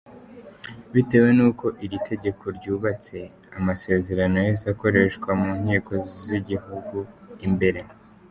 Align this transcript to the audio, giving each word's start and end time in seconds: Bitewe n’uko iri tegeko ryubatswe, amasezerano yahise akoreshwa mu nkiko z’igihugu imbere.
Bitewe 0.93 1.29
n’uko 1.37 1.65
iri 1.85 1.97
tegeko 2.09 2.43
ryubatswe, 2.57 3.19
amasezerano 3.57 4.35
yahise 4.39 4.65
akoreshwa 4.73 5.29
mu 5.41 5.49
nkiko 5.61 5.93
z’igihugu 6.25 6.97
imbere. 7.47 7.79